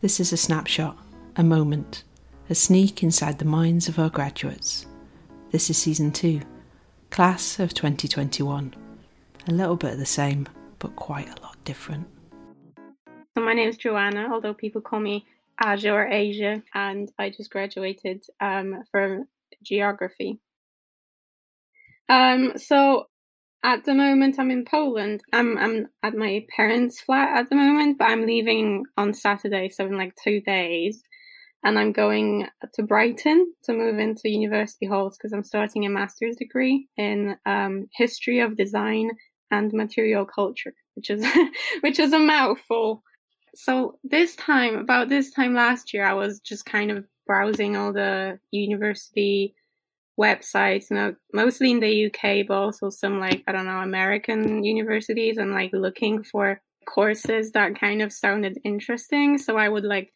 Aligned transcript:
This 0.00 0.20
is 0.20 0.32
a 0.32 0.36
snapshot, 0.36 0.96
a 1.34 1.42
moment, 1.42 2.04
a 2.48 2.54
sneak 2.54 3.02
inside 3.02 3.40
the 3.40 3.44
minds 3.44 3.88
of 3.88 3.98
our 3.98 4.08
graduates. 4.08 4.86
This 5.50 5.70
is 5.70 5.76
season 5.76 6.12
two, 6.12 6.40
class 7.10 7.58
of 7.58 7.74
2021. 7.74 8.74
A 9.48 9.50
little 9.50 9.74
bit 9.74 9.94
of 9.94 9.98
the 9.98 10.06
same, 10.06 10.46
but 10.78 10.94
quite 10.94 11.26
a 11.26 11.42
lot 11.42 11.56
different. 11.64 12.06
So 13.36 13.42
my 13.42 13.54
name 13.54 13.68
is 13.68 13.76
Joanna, 13.76 14.28
although 14.32 14.54
people 14.54 14.80
call 14.80 15.00
me 15.00 15.26
Aja 15.60 15.90
or 15.92 16.06
Asia, 16.06 16.62
and 16.74 17.10
I 17.18 17.30
just 17.30 17.50
graduated 17.50 18.24
um, 18.40 18.84
from 18.92 19.26
geography. 19.64 20.38
Um, 22.08 22.52
so 22.56 23.08
at 23.64 23.84
the 23.84 23.94
moment, 23.94 24.36
I'm 24.38 24.50
in 24.50 24.64
Poland. 24.64 25.22
I'm 25.32 25.58
I'm 25.58 25.88
at 26.02 26.14
my 26.14 26.46
parents' 26.54 27.00
flat 27.00 27.36
at 27.36 27.48
the 27.48 27.56
moment, 27.56 27.98
but 27.98 28.08
I'm 28.08 28.26
leaving 28.26 28.84
on 28.96 29.14
Saturday, 29.14 29.68
so 29.68 29.86
in 29.86 29.96
like 29.96 30.14
two 30.22 30.40
days, 30.40 31.02
and 31.64 31.78
I'm 31.78 31.92
going 31.92 32.46
to 32.74 32.82
Brighton 32.82 33.52
to 33.64 33.72
move 33.72 33.98
into 33.98 34.28
university 34.28 34.86
halls 34.86 35.16
because 35.16 35.32
I'm 35.32 35.42
starting 35.42 35.86
a 35.86 35.90
master's 35.90 36.36
degree 36.36 36.88
in 36.96 37.36
um, 37.46 37.86
history 37.92 38.40
of 38.40 38.56
design 38.56 39.10
and 39.50 39.72
material 39.72 40.24
culture, 40.24 40.74
which 40.94 41.10
is 41.10 41.26
which 41.80 41.98
is 41.98 42.12
a 42.12 42.18
mouthful. 42.18 43.02
So 43.56 43.98
this 44.04 44.36
time, 44.36 44.76
about 44.76 45.08
this 45.08 45.32
time 45.32 45.54
last 45.54 45.92
year, 45.92 46.06
I 46.06 46.12
was 46.12 46.38
just 46.38 46.64
kind 46.64 46.92
of 46.92 47.04
browsing 47.26 47.76
all 47.76 47.92
the 47.92 48.38
university 48.52 49.54
websites, 50.18 50.90
you 50.90 50.96
know, 50.96 51.14
mostly 51.32 51.70
in 51.70 51.80
the 51.80 52.06
UK, 52.06 52.46
but 52.46 52.54
also 52.54 52.90
some 52.90 53.20
like, 53.20 53.42
I 53.46 53.52
don't 53.52 53.66
know, 53.66 53.78
American 53.78 54.64
universities 54.64 55.38
and 55.38 55.52
like 55.52 55.70
looking 55.72 56.22
for 56.22 56.60
courses 56.86 57.52
that 57.52 57.78
kind 57.78 58.02
of 58.02 58.12
sounded 58.12 58.58
interesting. 58.64 59.38
So 59.38 59.56
I 59.56 59.68
would 59.68 59.84
like 59.84 60.10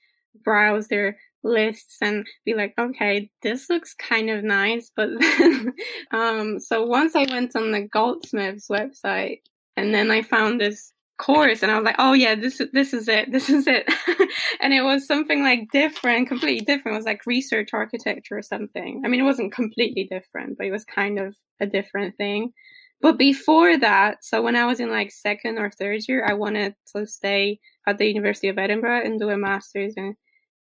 browse 0.45 0.89
their 0.89 1.17
lists 1.45 1.99
and 2.01 2.27
be 2.45 2.55
like, 2.55 2.75
okay, 2.79 3.31
this 3.43 3.69
looks 3.69 3.95
kind 3.95 4.31
of 4.31 4.45
nice. 4.45 4.91
But 4.95 5.11
then, 5.19 5.73
um, 6.13 6.59
so 6.59 6.85
once 6.85 7.15
I 7.15 7.27
went 7.31 7.55
on 7.57 7.73
the 7.73 7.83
Goldsmiths 7.83 8.69
website 8.69 9.41
and 9.77 9.95
then 9.95 10.11
I 10.11 10.23
found 10.23 10.61
this 10.61 10.93
course 11.23 11.63
and 11.63 11.71
I 11.71 11.77
was 11.77 11.85
like, 11.85 11.97
oh 11.99 12.13
yeah, 12.13 12.35
this 12.35 12.61
this 12.73 12.93
is 12.93 13.09
it, 13.09 13.31
this 13.31 13.49
is 13.49 13.67
it, 13.67 13.89
and 14.61 14.75
it 14.75 14.83
was 14.83 15.07
something 15.07 15.43
like 15.43 15.71
different, 15.71 16.29
completely 16.29 16.65
different. 16.65 16.97
It 16.97 16.99
was 16.99 17.07
like 17.07 17.27
research 17.27 17.71
architecture 17.73 18.37
or 18.37 18.43
something. 18.43 19.03
I 19.05 19.09
mean, 19.09 19.21
it 19.21 19.25
wasn't 19.25 19.53
completely 19.53 20.05
different, 20.05 20.59
but 20.59 20.67
it 20.67 20.73
was 20.73 20.85
kind 20.85 21.19
of 21.19 21.37
a 21.61 21.67
different 21.67 22.17
thing. 22.17 22.53
But 23.01 23.19
before 23.19 23.79
that, 23.79 24.25
so 24.25 24.43
when 24.43 24.57
I 24.57 24.67
was 24.67 24.81
in 24.81 24.91
like 24.91 25.11
second 25.13 25.59
or 25.59 25.71
third 25.71 26.03
year, 26.09 26.27
I 26.29 26.35
wanted 26.35 26.75
to 26.95 27.07
stay 27.07 27.61
at 27.87 27.99
the 27.99 28.07
University 28.07 28.49
of 28.49 28.59
Edinburgh 28.59 29.05
and 29.05 29.19
do 29.19 29.31
a 29.31 29.37
master's 29.37 29.95
in 29.97 30.17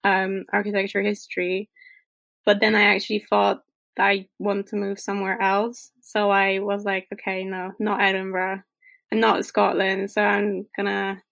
um, 0.05 0.45
architecture 0.53 1.03
history. 1.03 1.69
But 2.45 2.61
then 2.61 2.75
I 2.75 2.95
actually 2.95 3.21
thought 3.21 3.61
I 3.99 4.27
want 4.39 4.69
to 4.69 4.77
move 4.77 4.99
somewhere 5.01 5.41
else. 5.41 5.91
So 6.03 6.31
I 6.31 6.61
was 6.61 6.85
like, 6.85 7.09
okay, 7.13 7.45
no, 7.45 7.73
not 7.79 8.01
Edinburgh 8.01 8.63
and 9.11 9.21
not 9.21 9.45
Scotland. 9.45 10.11
So 10.11 10.23
I'm 10.23 10.67
gonna 10.77 11.23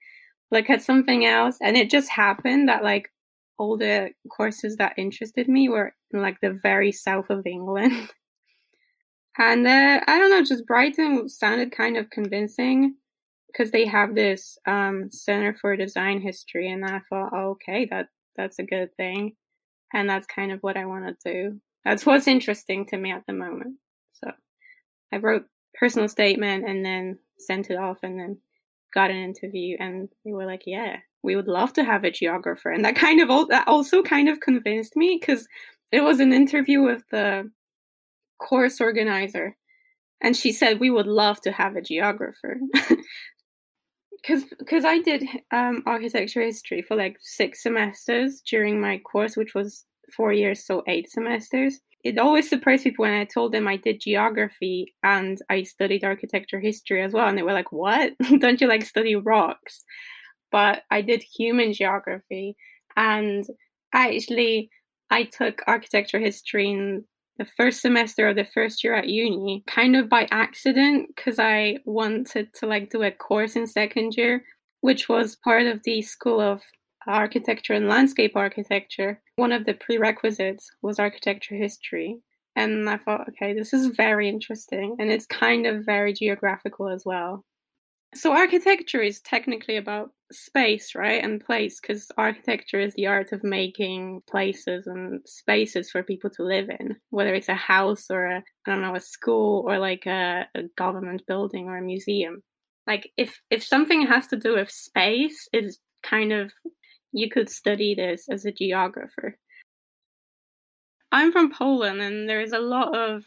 look 0.51 0.71
at 0.71 0.83
something 0.83 1.25
else. 1.25 1.59
And 1.63 1.77
it 1.77 1.91
just 1.91 2.11
happened 2.11 2.69
that 2.69 2.83
like 2.83 3.11
all 3.59 3.77
the 3.77 4.11
courses 4.31 4.77
that 4.77 4.95
interested 4.99 5.49
me 5.49 5.69
were 5.69 5.95
in 6.13 6.23
like 6.23 6.41
the 6.41 6.51
very 6.51 6.93
south 6.93 7.31
of 7.31 7.47
England. 7.47 7.93
and 9.39 9.67
uh, 9.67 10.01
I 10.07 10.19
don't 10.19 10.31
know, 10.31 10.45
just 10.45 10.67
Brighton 10.67 11.29
sounded 11.29 11.73
kind 11.73 11.97
of 11.97 12.11
convincing 12.11 12.97
because 13.47 13.71
they 13.71 13.87
have 13.87 14.15
this 14.15 14.59
um, 14.67 15.09
Center 15.11 15.55
for 15.55 15.77
Design 15.77 16.21
History, 16.21 16.69
and 16.69 16.85
I 16.85 17.01
thought, 17.09 17.31
oh, 17.33 17.51
okay, 17.51 17.87
that 17.91 18.09
that's 18.37 18.59
a 18.59 18.65
good 18.65 18.93
thing, 18.97 19.37
and 19.93 20.11
that's 20.11 20.27
kind 20.27 20.51
of 20.51 20.61
what 20.61 20.77
I 20.77 20.87
want 20.87 21.07
to 21.07 21.33
do. 21.33 21.61
That's 21.85 22.05
what's 22.05 22.27
interesting 22.27 22.87
to 22.87 22.97
me 22.97 23.13
at 23.13 23.25
the 23.27 23.33
moment. 23.33 23.77
So 24.13 24.33
I 25.13 25.19
wrote 25.19 25.45
personal 25.75 26.09
statement 26.09 26.69
and 26.69 26.85
then 26.85 27.19
sent 27.39 27.71
it 27.71 27.77
off 27.77 27.99
and 28.03 28.19
then 28.19 28.39
got 28.93 29.11
an 29.11 29.17
interview 29.17 29.77
and 29.81 30.09
they 30.25 30.33
were 30.33 30.47
like 30.47 30.63
yeah 30.67 30.97
we 31.25 31.35
would 31.35 31.49
love 31.49 31.73
to 31.73 31.83
have 31.83 32.05
a 32.05 32.11
geographer. 32.11 32.71
And 32.71 32.85
that 32.85 32.95
kind 32.95 33.21
of 33.21 33.49
that 33.49 33.67
also 33.67 34.03
kind 34.03 34.29
of 34.29 34.41
convinced 34.41 34.95
me 34.95 35.19
because 35.19 35.49
it 35.91 36.03
was 36.03 36.21
an 36.21 36.33
interview 36.33 36.83
with 36.83 37.03
the 37.11 37.51
course 38.39 38.81
organizer 38.81 39.57
and 40.21 40.37
she 40.37 40.53
said 40.53 40.79
we 40.79 40.91
would 40.91 41.07
love 41.07 41.41
to 41.41 41.51
have 41.51 41.75
a 41.75 41.83
geographer. 41.83 42.59
Because 44.23 44.45
because 44.59 44.87
i 44.87 45.01
did 45.01 45.23
um, 45.51 45.83
architecture 45.85 46.41
history 46.41 46.81
for 46.81 46.97
like 46.97 47.19
six 47.21 47.63
semesters 47.63 48.41
during 48.41 48.81
my 48.81 48.97
course 48.97 49.37
which 49.37 49.55
was 49.55 49.85
four 50.17 50.33
years 50.33 50.65
so 50.65 50.83
eight 50.87 51.11
semesters 51.11 51.81
it 52.05 52.19
always 52.19 52.49
surprised 52.49 52.85
people 52.85 53.05
when 53.05 53.15
I 53.15 53.25
told 53.25 53.53
them 53.53 53.67
I 53.67 53.79
did 53.79 54.03
geography 54.03 54.95
and 55.03 55.41
I 55.49 55.63
studied 55.63 56.05
architecture 56.05 56.61
history 56.61 57.03
as 57.03 57.15
well. 57.15 57.27
And 57.27 57.37
they 57.37 57.43
were 57.43 57.55
like, 57.55 57.73
What? 57.73 58.13
Don't 58.39 58.61
you 58.61 58.69
like 58.69 58.85
study 58.85 59.17
rocks? 59.17 59.83
But 60.53 60.83
I 60.91 61.01
did 61.01 61.23
human 61.23 61.73
geography. 61.73 62.57
And 62.97 63.45
actually, 63.95 64.71
I 65.11 65.25
took 65.25 65.63
architecture 65.67 66.21
history 66.21 66.71
in 66.71 67.05
the 67.39 67.47
first 67.57 67.81
semester 67.81 68.29
of 68.29 68.37
the 68.37 68.45
first 68.45 68.85
year 68.85 68.95
at 68.95 69.09
uni, 69.09 69.65
kind 69.67 69.97
of 69.97 70.09
by 70.09 70.29
accident, 70.31 71.09
because 71.09 71.39
I 71.39 71.79
wanted 71.87 72.53
to 72.55 72.67
like 72.67 72.91
do 72.91 73.03
a 73.03 73.11
course 73.11 73.57
in 73.57 73.67
second 73.67 74.17
year, 74.17 74.45
which 74.83 75.09
was 75.09 75.37
part 75.37 75.67
of 75.67 75.83
the 75.83 76.03
School 76.03 76.41
of 76.41 76.63
architecture 77.07 77.73
and 77.73 77.89
landscape 77.89 78.33
architecture, 78.35 79.21
one 79.37 79.53
of 79.53 79.65
the 79.65 79.75
prerequisites 79.75 80.71
was 80.83 80.99
architecture 80.99 81.55
history. 81.55 82.19
And 82.57 82.89
I 82.89 82.99
thought, 82.99 83.29
okay, 83.31 83.53
this 83.53 83.73
is 83.73 83.89
very 83.89 84.29
interesting. 84.29 84.97
And 84.99 85.11
it's 85.11 85.27
kind 85.27 85.67
of 85.67 85.85
very 85.85 86.13
geographical 86.13 86.89
as 86.89 87.03
well. 87.05 87.45
So, 88.15 88.33
architecture 88.33 89.03
is 89.03 89.21
technically 89.23 89.77
about 89.77 90.11
space, 90.31 90.95
right? 90.95 91.23
And 91.23 91.45
place, 91.45 91.81
because 91.81 92.13
architecture 92.17 92.79
is 92.79 92.95
the 92.95 93.09
art 93.09 93.33
of 93.33 93.43
making 93.43 94.23
places 94.31 94.87
and 94.87 95.21
spaces 95.27 95.91
for 95.91 96.05
people 96.05 96.31
to 96.31 96.45
live 96.45 96.71
in, 96.71 96.95
whether 97.11 97.35
it's 97.35 97.49
a 97.49 97.55
house 97.55 98.07
or 98.11 98.27
a, 98.27 98.45
I 98.67 98.71
don't 98.71 98.83
know, 98.83 98.95
a 98.95 99.01
school 99.01 99.65
or 99.67 99.79
like 99.79 100.07
a, 100.07 100.47
a 100.55 100.63
government 100.77 101.23
building 101.27 101.67
or 101.67 101.77
a 101.77 101.83
museum. 101.83 102.43
Like, 102.87 103.11
if, 103.17 103.41
if 103.51 103.65
something 103.65 104.07
has 104.07 104.29
to 104.29 104.37
do 104.37 104.55
with 104.55 104.71
space, 104.71 105.49
it's 105.53 105.79
kind 106.05 106.33
of 106.33 106.53
you 107.15 107.31
could 107.31 107.49
study 107.49 107.95
this 107.95 108.29
as 108.29 108.45
a 108.45 108.53
geographer. 108.53 109.39
I'm 111.13 111.31
from 111.31 111.53
Poland, 111.53 112.03
and 112.03 112.29
there's 112.29 112.53
a 112.53 112.59
lot 112.59 112.95
of, 112.97 113.23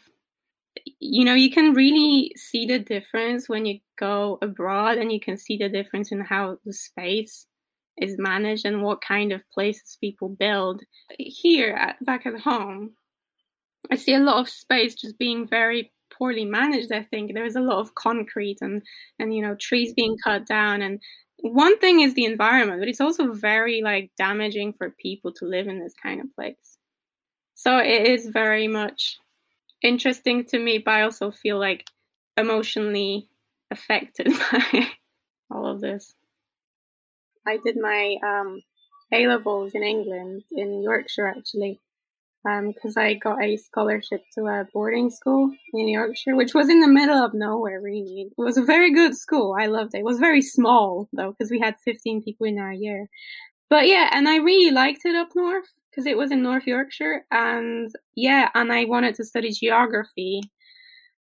you 1.00 1.24
know, 1.24 1.34
you 1.34 1.50
can 1.50 1.72
really 1.72 2.32
see 2.36 2.66
the 2.66 2.78
difference 2.78 3.48
when 3.48 3.64
you 3.64 3.80
go 3.98 4.38
abroad 4.42 4.98
and 4.98 5.10
you 5.10 5.18
can 5.18 5.38
see 5.38 5.56
the 5.56 5.70
difference 5.70 6.12
in 6.12 6.20
how 6.20 6.58
the 6.66 6.72
space 6.72 7.46
is 7.96 8.16
managed 8.18 8.66
and 8.66 8.82
what 8.82 9.00
kind 9.00 9.32
of 9.32 9.42
places 9.52 9.96
people 10.00 10.28
build. 10.28 10.82
Here, 11.18 11.70
at, 11.70 12.04
back 12.04 12.26
at 12.26 12.38
home, 12.38 12.92
I 13.90 13.96
see 13.96 14.14
a 14.14 14.20
lot 14.20 14.38
of 14.38 14.50
space 14.50 14.94
just 14.94 15.18
being 15.18 15.48
very 15.48 15.90
poorly 16.10 16.44
managed 16.44 16.90
i 16.90 17.02
think 17.02 17.34
there's 17.34 17.54
a 17.54 17.60
lot 17.60 17.78
of 17.78 17.94
concrete 17.94 18.56
and 18.62 18.82
and 19.18 19.34
you 19.34 19.42
know 19.42 19.54
trees 19.56 19.92
being 19.92 20.16
cut 20.24 20.46
down 20.46 20.80
and 20.80 20.98
one 21.40 21.78
thing 21.78 22.00
is 22.00 22.14
the 22.14 22.24
environment, 22.24 22.80
but 22.80 22.88
it's 22.88 23.00
also 23.00 23.32
very 23.32 23.80
like 23.82 24.10
damaging 24.18 24.72
for 24.72 24.90
people 24.90 25.32
to 25.34 25.44
live 25.44 25.68
in 25.68 25.78
this 25.78 25.94
kind 26.02 26.20
of 26.20 26.34
place. 26.34 26.78
So 27.54 27.78
it 27.78 28.06
is 28.06 28.28
very 28.28 28.68
much 28.68 29.18
interesting 29.82 30.44
to 30.46 30.58
me, 30.58 30.78
but 30.78 30.94
I 30.94 31.02
also 31.02 31.30
feel 31.30 31.58
like 31.58 31.84
emotionally 32.36 33.28
affected 33.70 34.28
by 34.52 34.88
all 35.50 35.66
of 35.66 35.80
this. 35.80 36.14
I 37.46 37.58
did 37.64 37.76
my 37.76 38.16
um, 38.22 38.62
A 39.12 39.26
levels 39.26 39.74
in 39.74 39.82
England, 39.82 40.44
in 40.52 40.82
Yorkshire 40.82 41.28
actually, 41.28 41.80
because 42.66 42.96
um, 42.96 43.02
I 43.02 43.14
got 43.14 43.42
a 43.42 43.56
scholarship 43.56 44.22
to 44.34 44.46
a 44.46 44.66
boarding 44.72 45.10
school 45.10 45.50
in 45.72 45.88
Yorkshire, 45.88 46.36
which 46.36 46.54
was 46.54 46.68
in 46.68 46.80
the 46.80 46.88
middle 46.88 47.22
of 47.22 47.34
nowhere, 47.34 47.80
really. 47.80 48.28
It 48.30 48.32
was 48.36 48.56
a 48.56 48.62
very 48.62 48.92
good 48.92 49.16
school. 49.16 49.56
I 49.58 49.66
loved 49.66 49.94
it. 49.94 49.98
It 49.98 50.04
was 50.04 50.18
very 50.18 50.42
small, 50.42 51.08
though, 51.12 51.32
because 51.32 51.50
we 51.50 51.58
had 51.58 51.76
15 51.84 52.22
people 52.22 52.46
in 52.46 52.58
our 52.58 52.72
year. 52.72 53.08
But 53.70 53.86
yeah, 53.86 54.08
and 54.12 54.28
I 54.28 54.36
really 54.36 54.70
liked 54.70 55.00
it 55.04 55.14
up 55.14 55.28
north 55.34 55.68
because 55.90 56.06
it 56.06 56.16
was 56.16 56.30
in 56.30 56.42
North 56.42 56.66
Yorkshire. 56.66 57.24
And 57.30 57.90
yeah, 58.14 58.48
and 58.54 58.72
I 58.72 58.84
wanted 58.84 59.14
to 59.16 59.24
study 59.24 59.50
geography. 59.52 60.40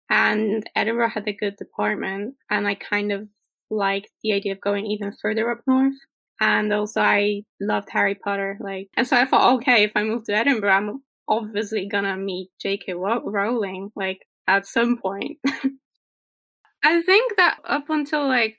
And 0.10 0.68
Edinburgh 0.76 1.10
had 1.10 1.28
a 1.28 1.34
good 1.34 1.56
department. 1.58 2.36
And 2.50 2.68
I 2.68 2.76
kind 2.76 3.12
of 3.12 3.28
liked 3.70 4.10
the 4.24 4.34
idea 4.34 4.54
of 4.54 4.62
going 4.62 4.86
even 4.86 5.12
further 5.22 5.52
up 5.52 5.62
north 5.68 5.94
and 6.40 6.72
also 6.72 7.02
I 7.02 7.44
loved 7.60 7.90
Harry 7.92 8.16
Potter. 8.16 8.58
Like, 8.60 8.90
and 8.96 9.08
so 9.08 9.18
I 9.18 9.26
thought, 9.26 9.56
okay, 9.56 9.84
if 9.84 9.92
I 9.96 10.04
move 10.04 10.24
to 10.26 10.34
Edinburgh, 10.34 10.72
I'm 10.72 11.02
obviously 11.30 11.88
gonna 11.88 12.18
meet 12.18 12.50
J.K. 12.60 12.94
Rowling 12.96 13.92
like 13.96 14.26
at 14.48 14.68
some 14.68 14.98
point. 14.98 15.38
I 16.84 17.02
think 17.02 17.36
that 17.38 17.60
up 17.66 17.90
until 17.90 18.28
like 18.28 18.58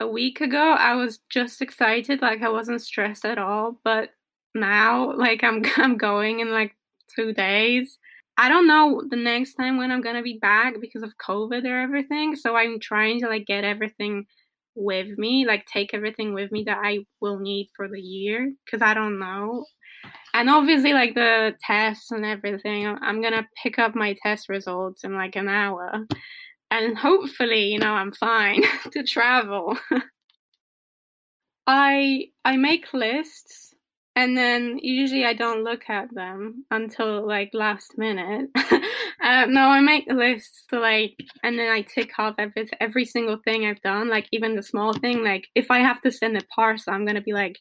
a 0.00 0.06
week 0.06 0.40
ago, 0.40 0.72
I 0.78 0.94
was 0.94 1.20
just 1.30 1.60
excited, 1.62 2.22
like 2.22 2.42
I 2.42 2.48
wasn't 2.48 2.82
stressed 2.82 3.24
at 3.24 3.38
all. 3.38 3.80
But 3.84 4.10
now, 4.54 5.14
like 5.16 5.44
I'm 5.44 5.62
I'm 5.76 5.96
going 5.96 6.40
in 6.40 6.50
like 6.50 6.74
two 7.16 7.32
days. 7.32 7.98
I 8.36 8.48
don't 8.48 8.68
know 8.68 9.02
the 9.08 9.16
next 9.16 9.54
time 9.54 9.78
when 9.78 9.90
I'm 9.90 10.00
gonna 10.00 10.22
be 10.22 10.38
back 10.40 10.74
because 10.80 11.02
of 11.02 11.16
COVID 11.18 11.64
or 11.64 11.80
everything. 11.80 12.36
So 12.36 12.56
I'm 12.56 12.80
trying 12.80 13.20
to 13.20 13.28
like 13.28 13.46
get 13.46 13.64
everything 13.64 14.26
with 14.74 15.18
me, 15.18 15.44
like 15.46 15.66
take 15.66 15.92
everything 15.92 16.34
with 16.34 16.52
me 16.52 16.64
that 16.64 16.78
I 16.82 17.00
will 17.20 17.38
need 17.40 17.68
for 17.76 17.88
the 17.88 18.00
year 18.00 18.52
because 18.64 18.80
I 18.82 18.94
don't 18.94 19.18
know. 19.18 19.64
And 20.38 20.48
obviously, 20.48 20.92
like 20.92 21.14
the 21.14 21.56
tests 21.60 22.12
and 22.12 22.24
everything, 22.24 22.86
I'm 22.86 23.20
gonna 23.20 23.48
pick 23.60 23.80
up 23.80 23.96
my 23.96 24.16
test 24.22 24.48
results 24.48 25.02
in 25.02 25.14
like 25.14 25.34
an 25.34 25.48
hour, 25.48 26.06
and 26.70 26.96
hopefully, 26.96 27.64
you 27.72 27.80
know, 27.80 27.92
I'm 27.92 28.12
fine 28.12 28.62
to 28.92 29.02
travel. 29.02 29.76
I 31.66 32.26
I 32.44 32.56
make 32.56 32.94
lists 32.94 33.74
and 34.14 34.36
then 34.36 34.78
usually 34.80 35.24
I 35.24 35.32
don't 35.32 35.64
look 35.64 35.90
at 35.90 36.12
them 36.14 36.64
until 36.70 37.26
like 37.26 37.50
last 37.52 37.98
minute. 37.98 38.48
uh, 38.56 39.46
no, 39.46 39.62
I 39.68 39.80
make 39.80 40.06
lists 40.08 40.64
to 40.70 40.78
like, 40.80 41.16
and 41.42 41.58
then 41.58 41.70
I 41.70 41.82
tick 41.82 42.10
off 42.18 42.34
every 42.38 42.70
every 42.80 43.04
single 43.04 43.38
thing 43.44 43.66
I've 43.66 43.80
done, 43.80 44.08
like 44.08 44.28
even 44.32 44.54
the 44.54 44.62
small 44.62 44.92
thing. 44.92 45.24
Like 45.24 45.48
if 45.56 45.70
I 45.70 45.80
have 45.80 46.00
to 46.02 46.12
send 46.12 46.36
a 46.36 46.44
parcel, 46.54 46.94
I'm 46.94 47.06
gonna 47.06 47.20
be 47.20 47.32
like, 47.32 47.58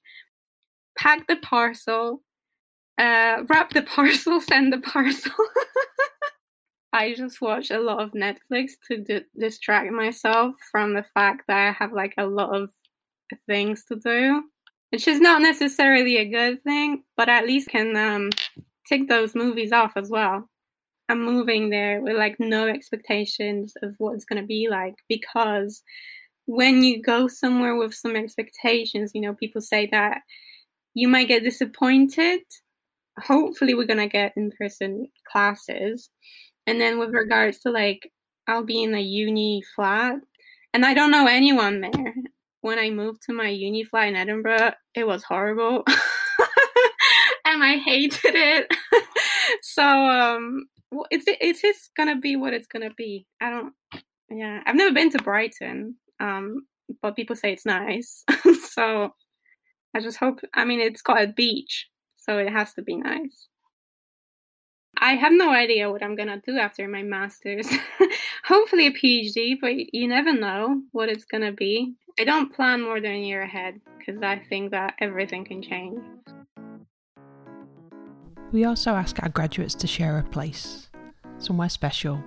pack 0.97 1.27
the 1.27 1.37
parcel, 1.37 2.23
uh, 2.97 3.43
wrap 3.47 3.71
the 3.71 3.81
parcel, 3.95 4.41
send 4.41 4.73
the 4.73 4.79
parcel. 4.79 5.31
I 6.93 7.13
just 7.13 7.41
watch 7.41 7.69
a 7.69 7.79
lot 7.79 8.01
of 8.01 8.11
Netflix 8.13 8.71
to 8.89 8.97
d- 8.97 9.25
distract 9.37 9.91
myself 9.91 10.55
from 10.71 10.93
the 10.93 11.05
fact 11.13 11.43
that 11.47 11.57
I 11.57 11.71
have 11.71 11.91
like 11.91 12.13
a 12.17 12.25
lot 12.25 12.55
of 12.55 12.69
things 13.45 13.83
to 13.85 13.97
do 13.97 14.43
which 14.91 15.07
is 15.07 15.19
not 15.19 15.41
necessarily 15.41 16.17
a 16.17 16.25
good 16.25 16.63
thing, 16.63 17.03
but 17.15 17.29
at 17.29 17.45
least 17.45 17.69
can 17.69 17.95
um, 17.95 18.29
tick 18.87 19.07
those 19.07 19.35
movies 19.35 19.71
off 19.71 19.93
as 19.95 20.09
well. 20.09 20.49
I'm 21.09 21.23
moving 21.23 21.69
there 21.69 22.01
with 22.01 22.15
like 22.15 22.37
no 22.39 22.67
expectations 22.67 23.73
of 23.81 23.95
what 23.97 24.15
it's 24.15 24.25
going 24.25 24.41
to 24.41 24.47
be 24.47 24.67
like 24.69 24.95
because 25.07 25.81
when 26.45 26.83
you 26.83 27.01
go 27.01 27.27
somewhere 27.27 27.75
with 27.75 27.93
some 27.93 28.15
expectations, 28.15 29.11
you 29.13 29.21
know, 29.21 29.33
people 29.33 29.61
say 29.61 29.87
that 29.91 30.21
you 30.93 31.07
might 31.07 31.27
get 31.27 31.43
disappointed. 31.43 32.41
Hopefully, 33.19 33.73
we're 33.73 33.87
going 33.87 33.99
to 33.99 34.07
get 34.07 34.33
in 34.37 34.51
person 34.57 35.07
classes. 35.31 36.09
And 36.65 36.79
then, 36.79 36.99
with 36.99 37.11
regards 37.11 37.59
to 37.59 37.71
like, 37.71 38.11
I'll 38.47 38.65
be 38.65 38.83
in 38.83 38.95
a 38.95 39.01
uni 39.01 39.61
flat 39.75 40.15
and 40.73 40.85
I 40.85 40.93
don't 40.93 41.11
know 41.11 41.27
anyone 41.27 41.81
there 41.81 42.13
when 42.61 42.79
I 42.79 42.89
moved 42.89 43.23
to 43.23 43.33
my 43.33 43.47
uni 43.47 43.83
flat 43.83 44.09
in 44.09 44.15
Edinburgh, 44.15 44.73
it 44.93 45.07
was 45.07 45.23
horrible. 45.23 45.83
and 47.45 47.63
I 47.63 47.77
hated 47.77 48.35
it. 48.35 48.73
so 49.61 49.83
um 49.83 50.65
it's 51.09 51.25
it's 51.27 51.61
just 51.61 51.91
gonna 51.95 52.17
be 52.17 52.35
what 52.35 52.53
it's 52.53 52.67
gonna 52.67 52.93
be. 52.95 53.25
I 53.41 53.49
don't 53.49 53.73
yeah. 54.29 54.61
I've 54.65 54.75
never 54.75 54.93
been 54.93 55.09
to 55.11 55.23
Brighton. 55.23 55.95
Um 56.19 56.67
but 57.01 57.15
people 57.15 57.35
say 57.35 57.53
it's 57.53 57.65
nice. 57.65 58.23
so 58.71 59.13
I 59.95 59.99
just 59.99 60.17
hope 60.17 60.39
I 60.53 60.65
mean 60.65 60.79
it's 60.79 61.01
got 61.01 61.23
a 61.23 61.27
beach, 61.27 61.87
so 62.27 62.37
it 62.37 62.49
has 62.51 62.73
to 62.73 62.81
be 62.81 62.95
nice. 62.95 63.47
I 64.99 65.13
have 65.13 65.31
no 65.31 65.51
idea 65.51 65.91
what 65.91 66.03
I'm 66.03 66.15
gonna 66.15 66.41
do 66.45 66.57
after 66.57 66.87
my 66.87 67.03
master's. 67.03 67.69
Hopefully 68.45 68.87
a 68.87 68.91
PhD, 68.91 69.55
but 69.61 69.93
you 69.93 70.07
never 70.07 70.33
know 70.33 70.81
what 70.91 71.09
it's 71.09 71.25
gonna 71.25 71.51
be. 71.51 71.93
I 72.19 72.23
don't 72.23 72.53
plan 72.53 72.81
more 72.81 72.99
than 72.99 73.11
a 73.11 73.21
year 73.21 73.43
ahead 73.43 73.79
because 73.97 74.21
I 74.23 74.39
think 74.49 74.71
that 74.71 74.95
everything 74.99 75.45
can 75.45 75.61
change. 75.61 75.99
We 78.51 78.65
also 78.65 78.91
ask 78.91 79.21
our 79.21 79.29
graduates 79.29 79.75
to 79.75 79.87
share 79.87 80.17
a 80.17 80.23
place, 80.23 80.89
somewhere 81.37 81.69
special, 81.69 82.23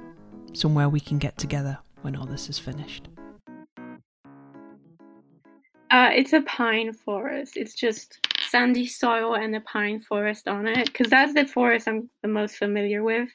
somewhere 0.52 0.88
we 0.88 1.00
can 1.00 1.18
get 1.18 1.38
together 1.38 1.78
when 2.02 2.14
all 2.14 2.26
this 2.26 2.48
is 2.48 2.58
finished. 2.58 3.08
Uh, 5.90 6.10
it's 6.12 6.32
a 6.32 6.42
pine 6.42 6.92
forest. 6.92 7.56
It's 7.56 7.74
just 7.74 8.20
sandy 8.50 8.86
soil 8.86 9.34
and 9.34 9.54
a 9.54 9.60
pine 9.60 10.00
forest 10.00 10.48
on 10.48 10.66
it 10.66 10.86
because 10.86 11.08
that's 11.08 11.34
the 11.34 11.46
forest 11.46 11.86
I'm 11.88 12.10
the 12.22 12.28
most 12.28 12.56
familiar 12.56 13.02
with, 13.02 13.28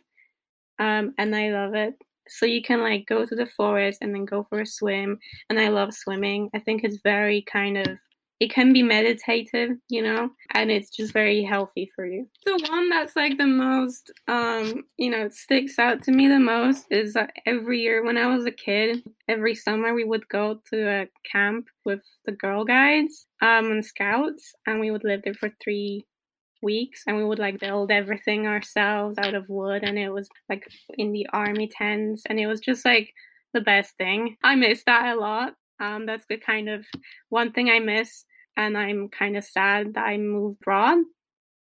um, 0.80 1.14
and 1.18 1.36
I 1.36 1.52
love 1.52 1.74
it. 1.74 1.96
So 2.28 2.46
you 2.46 2.62
can 2.62 2.82
like 2.82 3.06
go 3.06 3.26
to 3.26 3.36
the 3.36 3.46
forest 3.46 4.00
and 4.02 4.14
then 4.14 4.26
go 4.26 4.44
for 4.50 4.62
a 4.62 4.66
swim 4.66 5.20
and 5.50 5.60
i 5.60 5.70
love 5.70 5.94
swimming. 5.94 6.50
I 6.56 6.60
think 6.60 6.84
it's 6.84 6.98
very 7.04 7.44
kind 7.44 7.78
of 7.78 8.00
it 8.40 8.52
can 8.52 8.74
be 8.74 8.84
meditative 8.84 9.72
you 9.90 10.02
know 10.02 10.30
and 10.54 10.70
it's 10.70 10.90
just 10.90 11.14
very 11.14 11.44
healthy 11.44 11.90
for 11.96 12.06
you 12.06 12.28
the 12.46 12.68
one 12.70 12.90
that's 12.90 13.16
like 13.16 13.38
the 13.38 13.48
most 13.48 14.12
um 14.28 14.84
you 14.98 15.10
know 15.10 15.30
sticks 15.30 15.80
out 15.80 16.02
to 16.04 16.12
me 16.12 16.28
the 16.28 16.40
most 16.40 16.86
is 16.92 17.14
that 17.14 17.32
every 17.46 17.82
year 17.82 18.04
when 18.04 18.18
i 18.18 18.28
was 18.28 18.46
a 18.46 18.52
kid 18.52 19.04
every 19.28 19.56
summer 19.56 19.94
we 19.94 20.04
would 20.04 20.28
go 20.28 20.60
to 20.70 20.88
a 20.88 21.08
camp 21.30 21.68
with 21.86 22.02
the 22.26 22.32
girl 22.32 22.66
guides 22.66 23.26
um 23.42 23.72
and 23.72 23.86
scouts 23.86 24.54
and 24.68 24.80
we 24.80 24.92
would 24.92 25.04
live 25.04 25.22
there 25.24 25.34
for 25.34 25.50
three 25.64 26.06
weeks 26.62 27.04
and 27.06 27.16
we 27.16 27.24
would 27.24 27.40
like 27.40 27.60
build 27.60 27.92
everything 27.92 28.48
ourselves 28.48 29.18
out 29.18 29.36
of 29.36 29.48
wood 29.50 29.84
and 29.84 29.98
it 29.98 30.10
was 30.10 30.28
like 30.50 30.68
in 30.98 31.12
the 31.12 31.28
army 31.32 31.68
tents 31.68 32.24
and 32.28 32.40
it 32.40 32.48
was 32.48 32.60
just 32.60 32.84
like 32.84 33.14
the 33.54 33.62
best 33.62 33.98
thing. 33.98 34.38
I 34.44 34.56
miss 34.56 34.84
that 34.86 35.16
a 35.16 35.20
lot. 35.20 35.54
Um, 35.80 36.06
that's 36.06 36.26
the 36.30 36.38
kind 36.38 36.70
of 36.70 36.86
one 37.30 37.52
thing 37.52 37.70
I 37.70 37.80
miss 37.80 38.26
and 38.58 38.78
I'm 38.78 39.10
kind 39.10 39.36
of 39.36 39.44
sad 39.44 39.96
that 39.96 40.06
I 40.06 40.18
moved 40.18 40.58
abroad. 40.62 41.00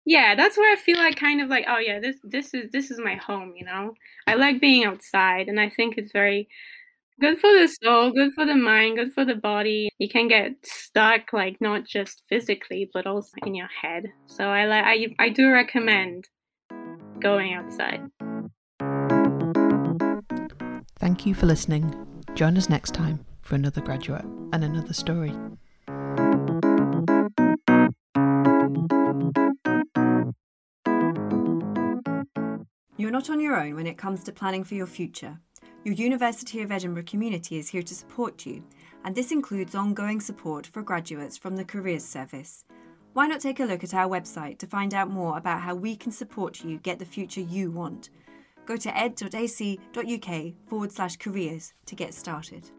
Yeah, 0.05 0.35
that's 0.35 0.57
where 0.57 0.73
I 0.73 0.75
feel 0.75 0.97
like 0.97 1.17
kind 1.17 1.41
of 1.41 1.47
like, 1.47 1.65
oh 1.67 1.77
yeah, 1.77 1.99
this 1.99 2.17
this 2.23 2.53
is 2.53 2.69
this 2.71 2.91
is 2.91 2.99
my 2.99 3.15
home, 3.15 3.53
you 3.55 3.63
know. 3.63 3.93
I 4.27 4.35
like 4.35 4.59
being 4.59 4.83
outside 4.83 5.47
and 5.47 5.59
I 5.59 5.69
think 5.69 5.97
it's 5.97 6.11
very 6.11 6.49
Good 7.21 7.39
for 7.39 7.51
the 7.53 7.67
soul, 7.67 8.11
good 8.11 8.33
for 8.33 8.43
the 8.45 8.55
mind, 8.55 8.97
good 8.97 9.13
for 9.13 9.23
the 9.23 9.35
body. 9.35 9.89
You 9.99 10.09
can 10.09 10.27
get 10.27 10.53
stuck, 10.63 11.31
like 11.31 11.61
not 11.61 11.85
just 11.85 12.23
physically, 12.27 12.89
but 12.91 13.05
also 13.05 13.31
in 13.45 13.53
your 13.53 13.69
head. 13.81 14.05
So 14.25 14.45
I 14.45 14.65
like, 14.65 14.83
I, 14.83 15.25
I 15.25 15.29
do 15.29 15.51
recommend 15.51 16.27
going 17.19 17.53
outside. 17.53 18.01
Thank 20.99 21.25
you 21.25 21.35
for 21.35 21.45
listening. 21.45 21.93
Join 22.33 22.57
us 22.57 22.67
next 22.67 22.93
time 22.95 23.23
for 23.43 23.55
another 23.55 23.81
graduate 23.81 24.25
and 24.51 24.63
another 24.63 24.93
story. 24.93 25.33
You're 32.97 33.11
not 33.11 33.29
on 33.29 33.39
your 33.39 33.59
own 33.59 33.75
when 33.75 33.85
it 33.85 33.97
comes 33.97 34.23
to 34.23 34.31
planning 34.31 34.63
for 34.63 34.75
your 34.75 34.87
future. 34.87 35.39
Your 35.83 35.93
University 35.93 36.61
of 36.61 36.71
Edinburgh 36.71 37.03
community 37.03 37.57
is 37.57 37.67
here 37.67 37.83
to 37.83 37.93
support 37.93 38.45
you, 38.45 38.63
and 39.03 39.13
this 39.13 39.33
includes 39.33 39.75
ongoing 39.75 40.21
support 40.21 40.65
for 40.65 40.81
graduates 40.81 41.37
from 41.37 41.57
the 41.57 41.65
Careers 41.65 42.05
Service. 42.05 42.63
Why 43.11 43.27
not 43.27 43.41
take 43.41 43.59
a 43.59 43.65
look 43.65 43.83
at 43.83 43.93
our 43.93 44.07
website 44.07 44.57
to 44.59 44.67
find 44.67 44.93
out 44.93 45.09
more 45.09 45.37
about 45.37 45.61
how 45.61 45.75
we 45.75 45.95
can 45.97 46.11
support 46.11 46.63
you 46.63 46.77
get 46.77 46.97
the 46.97 47.05
future 47.05 47.41
you 47.41 47.69
want? 47.69 48.09
Go 48.65 48.77
to 48.77 48.97
ed.ac.uk 48.97 50.53
forward 50.67 50.91
slash 50.91 51.17
careers 51.17 51.73
to 51.85 51.95
get 51.95 52.13
started. 52.13 52.71